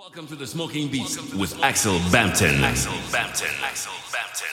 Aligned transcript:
Welcome 0.00 0.26
to 0.28 0.34
the 0.34 0.46
Smoking 0.46 0.88
Beast 0.88 1.34
with 1.34 1.62
Axel 1.62 1.98
Bampton. 2.10 2.64
Axel 2.64 2.94
Bampton. 3.12 3.50
Axel 3.62 3.92
Bampton. 4.10 4.48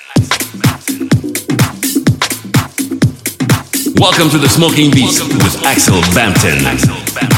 Welcome 3.98 4.30
to 4.32 4.40
the 4.40 4.50
Smoking 4.50 4.92
Beast 4.92 5.24
with 5.24 5.64
Axel 5.64 6.02
Bampton. 6.14 6.66
Axel 6.66 6.98
Bampton. 7.16 7.37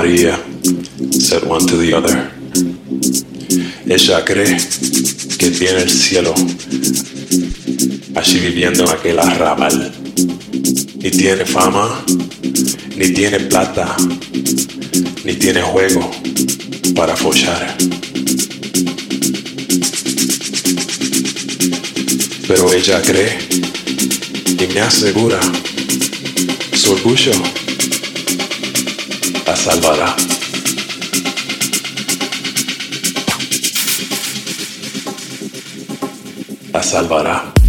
María, 0.00 0.34
said 1.12 1.44
one 1.44 1.60
to 1.66 1.76
the 1.76 1.92
other. 1.92 2.30
Ella 3.84 4.24
cree 4.24 4.56
que 5.36 5.50
tiene 5.50 5.82
el 5.82 5.90
cielo 5.90 6.32
allí 8.14 8.38
viviendo 8.38 8.84
en 8.84 8.88
aquel 8.88 9.18
arrabal. 9.18 9.92
Ni 10.96 11.10
tiene 11.10 11.44
fama, 11.44 12.02
ni 12.96 13.10
tiene 13.12 13.40
plata, 13.40 13.94
ni 15.22 15.34
tiene 15.34 15.60
juego 15.60 16.10
para 16.96 17.14
follar. 17.14 17.76
Pero 22.48 22.72
ella 22.72 23.02
cree 23.02 23.36
y 24.58 24.66
me 24.72 24.80
asegura 24.80 25.40
su 26.72 26.92
orgullo 26.92 27.59
Salvara. 29.60 30.16
A 36.72 36.82
salvará. 36.82 37.59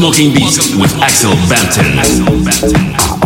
Smoking 0.00 0.32
Beats 0.32 0.74
with 0.76 0.94
Axel 1.02 1.34
Bampton. 1.46 3.19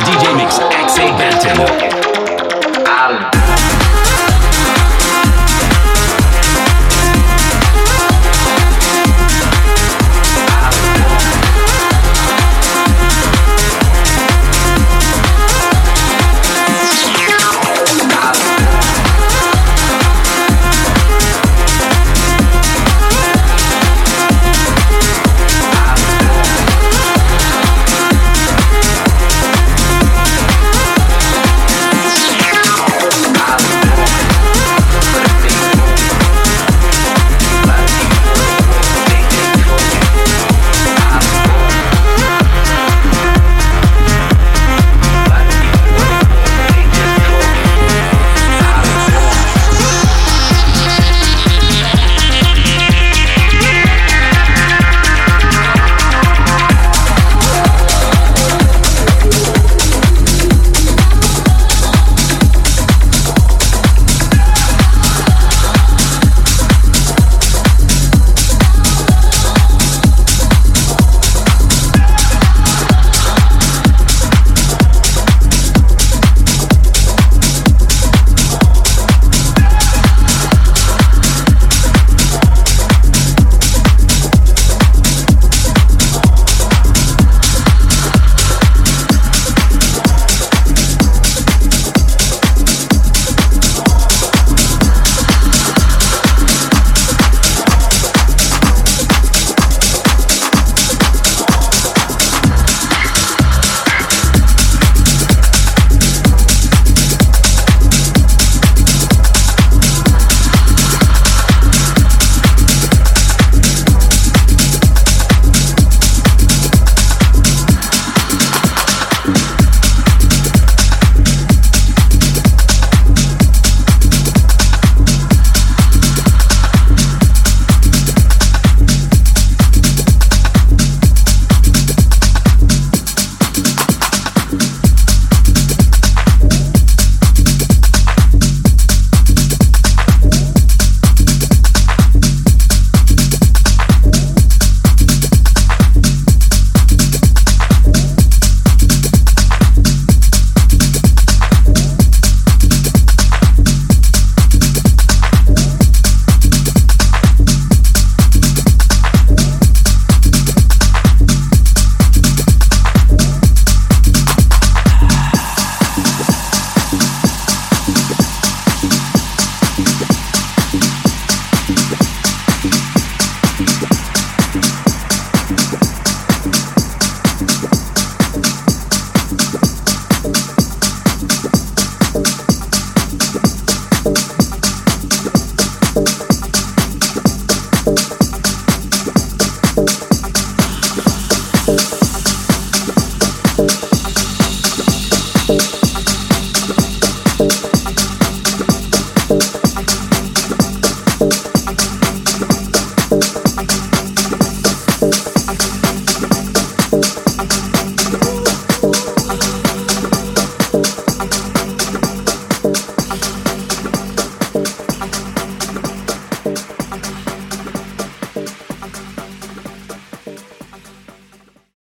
DJ 0.00 0.34
Mix, 0.34 0.58
Axe 0.58 1.10
Benton. 1.18 2.01